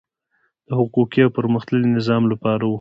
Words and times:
د 0.67 0.69
حقوقي 0.79 1.19
او 1.23 1.31
پرمختللي 1.37 1.87
نظام 1.97 2.23
لپاره 2.31 2.61
وو. 2.65 2.69